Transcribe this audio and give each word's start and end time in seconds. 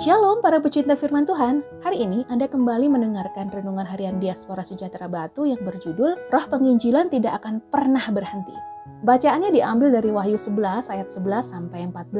Shalom 0.00 0.40
para 0.40 0.56
pecinta 0.64 0.96
firman 0.96 1.28
Tuhan, 1.28 1.60
hari 1.84 2.08
ini 2.08 2.24
Anda 2.32 2.48
kembali 2.48 2.88
mendengarkan 2.88 3.52
Renungan 3.52 3.84
Harian 3.84 4.16
Diaspora 4.16 4.64
Sejahtera 4.64 5.12
Batu 5.12 5.44
yang 5.44 5.60
berjudul 5.60 6.16
Roh 6.32 6.46
Penginjilan 6.48 7.12
Tidak 7.12 7.28
Akan 7.28 7.60
Pernah 7.68 8.08
Berhenti. 8.08 8.56
Bacaannya 9.04 9.52
diambil 9.52 9.92
dari 9.92 10.08
Wahyu 10.08 10.40
11 10.40 10.88
ayat 10.88 11.12
11 11.12 11.52
sampai 11.52 11.84
14. 11.92 12.16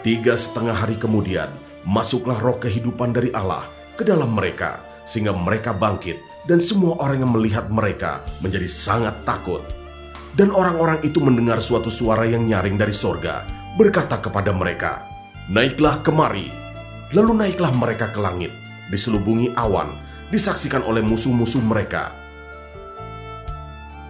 Tiga 0.00 0.32
setengah 0.32 0.72
hari 0.72 0.96
kemudian, 0.96 1.52
masuklah 1.84 2.40
roh 2.40 2.56
kehidupan 2.56 3.12
dari 3.12 3.28
Allah 3.36 3.68
ke 3.92 4.00
dalam 4.00 4.32
mereka, 4.32 4.80
sehingga 5.04 5.36
mereka 5.36 5.76
bangkit, 5.76 6.16
dan 6.48 6.64
semua 6.64 6.96
orang 7.04 7.20
yang 7.20 7.36
melihat 7.36 7.68
mereka 7.68 8.24
menjadi 8.40 8.64
sangat 8.64 9.12
takut. 9.28 9.60
Dan 10.40 10.56
orang-orang 10.56 11.04
itu 11.04 11.20
mendengar 11.20 11.60
suatu 11.60 11.92
suara 11.92 12.24
yang 12.24 12.48
nyaring 12.48 12.80
dari 12.80 12.96
sorga, 12.96 13.44
berkata 13.76 14.16
kepada 14.24 14.56
mereka, 14.56 15.11
Naiklah 15.50 16.06
kemari. 16.06 16.54
Lalu 17.10 17.34
naiklah 17.34 17.74
mereka 17.74 18.14
ke 18.14 18.22
langit, 18.22 18.54
diselubungi 18.94 19.50
awan, 19.58 19.90
disaksikan 20.30 20.86
oleh 20.86 21.02
musuh-musuh 21.02 21.58
mereka. 21.58 22.14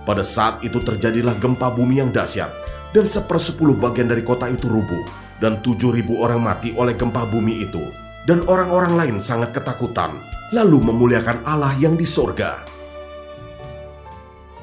Pada 0.04 0.20
saat 0.20 0.60
itu 0.60 0.76
terjadilah 0.76 1.32
gempa 1.40 1.72
bumi 1.72 2.04
yang 2.04 2.12
dahsyat, 2.12 2.52
dan 2.92 3.08
sepersepuluh 3.08 3.72
bagian 3.72 4.12
dari 4.12 4.20
kota 4.20 4.44
itu 4.52 4.68
rubuh, 4.68 5.08
dan 5.40 5.64
tujuh 5.64 5.96
ribu 5.96 6.20
orang 6.20 6.44
mati 6.44 6.76
oleh 6.76 6.92
gempa 6.92 7.24
bumi 7.24 7.64
itu. 7.64 7.80
Dan 8.28 8.44
orang-orang 8.46 8.94
lain 8.94 9.16
sangat 9.18 9.56
ketakutan, 9.56 10.14
lalu 10.52 10.78
memuliakan 10.78 11.42
Allah 11.48 11.72
yang 11.80 11.96
di 11.96 12.04
sorga. 12.04 12.60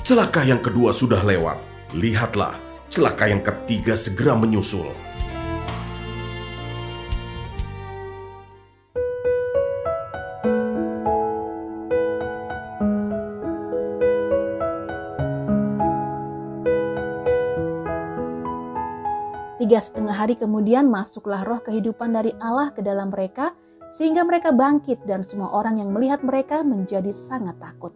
Celaka 0.06 0.45
yang 0.45 0.62
kedua 0.62 0.94
sudah 0.94 1.26
lewat. 1.26 1.58
Lihatlah, 1.98 2.56
celaka 2.94 3.26
yang 3.28 3.42
ketiga 3.42 3.98
segera 3.98 4.38
menyusul. 4.38 5.08
Tiga 19.59 19.83
setengah 19.83 20.15
hari 20.15 20.39
kemudian 20.39 20.88
masuklah 20.88 21.43
roh 21.43 21.59
kehidupan 21.59 22.15
dari 22.15 22.31
Allah 22.39 22.71
ke 22.71 22.79
dalam 22.79 23.11
mereka, 23.11 23.52
sehingga 23.91 24.23
mereka 24.23 24.55
bangkit 24.55 25.03
dan 25.03 25.19
semua 25.19 25.52
orang 25.52 25.83
yang 25.83 25.91
melihat 25.91 26.23
mereka 26.23 26.63
menjadi 26.63 27.11
sangat 27.11 27.59
takut. 27.59 27.91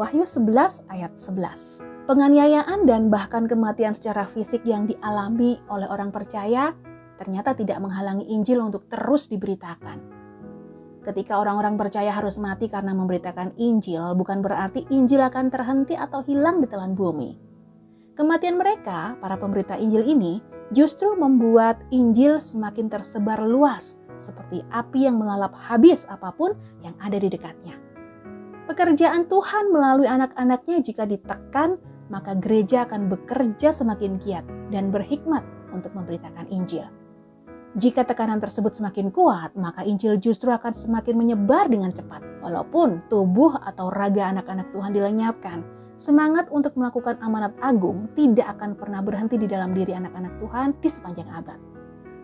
Wahyu 0.00 0.24
11 0.24 0.88
ayat 0.88 1.12
11 1.20 2.08
Penganiayaan 2.08 2.88
dan 2.88 3.12
bahkan 3.12 3.44
kematian 3.44 3.92
secara 3.92 4.24
fisik 4.24 4.64
yang 4.64 4.88
dialami 4.88 5.60
oleh 5.68 5.86
orang 5.92 6.08
percaya 6.08 6.72
ternyata 7.20 7.52
tidak 7.52 7.78
menghalangi 7.84 8.24
Injil 8.32 8.64
untuk 8.64 8.88
terus 8.88 9.28
diberitakan. 9.28 10.00
Ketika 11.04 11.36
orang-orang 11.36 11.76
percaya 11.76 12.16
harus 12.16 12.40
mati 12.40 12.72
karena 12.72 12.96
memberitakan 12.96 13.60
Injil, 13.60 14.16
bukan 14.16 14.40
berarti 14.40 14.88
Injil 14.88 15.20
akan 15.20 15.52
terhenti 15.52 15.92
atau 15.94 16.24
hilang 16.24 16.64
di 16.64 16.66
telan 16.66 16.96
bumi. 16.96 17.36
Kematian 18.16 18.56
mereka, 18.56 19.20
para 19.20 19.36
pemberita 19.36 19.76
Injil 19.76 20.08
ini, 20.08 20.40
justru 20.72 21.12
membuat 21.18 21.82
Injil 21.92 22.40
semakin 22.40 22.88
tersebar 22.88 23.42
luas, 23.44 24.00
seperti 24.16 24.62
api 24.70 25.10
yang 25.10 25.18
melalap 25.18 25.52
habis 25.56 26.06
apa 26.06 26.30
pun 26.32 26.54
yang 26.80 26.94
ada 27.02 27.18
di 27.18 27.28
dekatnya. 27.28 27.76
Pekerjaan 28.64 29.28
Tuhan 29.28 29.68
melalui 29.68 30.08
anak-anaknya 30.08 30.80
jika 30.80 31.04
ditekan, 31.04 31.76
maka 32.08 32.32
gereja 32.36 32.88
akan 32.88 33.12
bekerja 33.12 33.74
semakin 33.74 34.16
giat 34.22 34.44
dan 34.72 34.88
berhikmat 34.88 35.44
untuk 35.74 35.92
memberitakan 35.92 36.48
Injil. 36.48 36.88
Jika 37.74 38.06
tekanan 38.06 38.38
tersebut 38.38 38.70
semakin 38.70 39.10
kuat, 39.10 39.52
maka 39.58 39.82
Injil 39.82 40.14
justru 40.22 40.54
akan 40.54 40.70
semakin 40.70 41.18
menyebar 41.18 41.66
dengan 41.66 41.90
cepat. 41.90 42.22
Walaupun 42.38 43.10
tubuh 43.10 43.58
atau 43.58 43.90
raga 43.90 44.30
anak-anak 44.30 44.70
Tuhan 44.70 44.94
dilenyapkan, 44.94 45.58
semangat 45.94 46.50
untuk 46.50 46.74
melakukan 46.74 47.18
amanat 47.22 47.54
agung 47.62 48.10
tidak 48.18 48.58
akan 48.58 48.74
pernah 48.74 49.00
berhenti 49.00 49.38
di 49.38 49.46
dalam 49.46 49.74
diri 49.74 49.94
anak-anak 49.94 50.38
Tuhan 50.42 50.68
di 50.78 50.88
sepanjang 50.90 51.30
abad. 51.30 51.58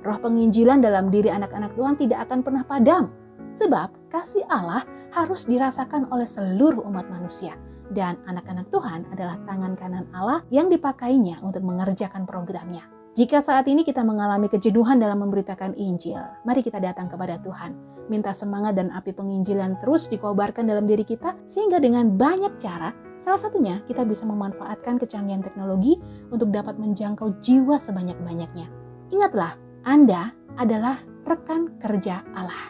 Roh 0.01 0.19
penginjilan 0.19 0.81
dalam 0.81 1.13
diri 1.13 1.29
anak-anak 1.29 1.77
Tuhan 1.77 1.95
tidak 2.01 2.25
akan 2.29 2.41
pernah 2.41 2.65
padam, 2.65 3.13
sebab 3.53 3.93
kasih 4.09 4.47
Allah 4.49 4.83
harus 5.13 5.45
dirasakan 5.45 6.09
oleh 6.09 6.25
seluruh 6.27 6.83
umat 6.89 7.07
manusia. 7.13 7.55
Dan 7.91 8.23
anak-anak 8.23 8.71
Tuhan 8.71 9.11
adalah 9.11 9.37
tangan 9.51 9.75
kanan 9.75 10.07
Allah 10.15 10.47
yang 10.55 10.71
dipakainya 10.71 11.43
untuk 11.43 11.67
mengerjakan 11.67 12.23
programnya. 12.23 12.87
Jika 13.19 13.43
saat 13.43 13.67
ini 13.67 13.83
kita 13.83 14.07
mengalami 14.07 14.47
kejenuhan 14.47 15.03
dalam 15.03 15.27
memberitakan 15.27 15.75
Injil, 15.75 16.23
mari 16.47 16.63
kita 16.63 16.79
datang 16.79 17.11
kepada 17.11 17.43
Tuhan. 17.43 17.75
Minta 18.07 18.31
semangat 18.31 18.79
dan 18.79 18.95
api 18.95 19.11
penginjilan 19.11 19.83
terus 19.83 20.07
dikobarkan 20.07 20.71
dalam 20.71 20.87
diri 20.87 21.03
kita, 21.03 21.35
sehingga 21.43 21.83
dengan 21.83 22.15
banyak 22.15 22.55
cara, 22.63 22.95
salah 23.21 23.37
satunya 23.37 23.85
kita 23.85 24.03
bisa 24.09 24.25
memanfaatkan 24.25 24.97
kecanggihan 24.97 25.45
teknologi 25.45 26.01
untuk 26.33 26.49
dapat 26.49 26.81
menjangkau 26.81 27.37
jiwa 27.45 27.77
sebanyak-banyaknya. 27.77 28.67
Ingatlah, 29.13 29.61
Anda 29.85 30.33
adalah 30.57 31.05
rekan 31.29 31.77
kerja 31.77 32.25
Allah. 32.33 32.65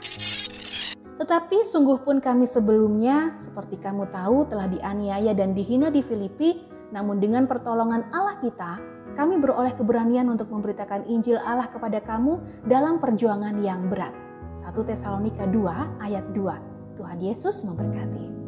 Tetapi 1.20 1.62
sungguh 1.62 2.02
pun 2.02 2.18
kami 2.18 2.48
sebelumnya, 2.48 3.38
seperti 3.38 3.78
kamu 3.78 4.10
tahu, 4.10 4.48
telah 4.48 4.66
dianiaya 4.66 5.36
dan 5.36 5.54
dihina 5.54 5.92
di 5.92 6.02
Filipi, 6.02 6.64
namun 6.90 7.22
dengan 7.22 7.46
pertolongan 7.46 8.08
Allah 8.10 8.40
kita, 8.40 8.80
kami 9.14 9.36
beroleh 9.36 9.76
keberanian 9.76 10.32
untuk 10.32 10.48
memberitakan 10.48 11.04
Injil 11.06 11.36
Allah 11.44 11.68
kepada 11.68 12.00
kamu 12.00 12.40
dalam 12.64 12.98
perjuangan 12.98 13.60
yang 13.60 13.92
berat. 13.92 14.16
1 14.56 14.72
Tesalonika 14.80 15.44
2 15.44 16.02
ayat 16.02 16.24
2. 16.32 16.96
Tuhan 16.96 17.18
Yesus 17.20 17.68
memberkati. 17.68 18.39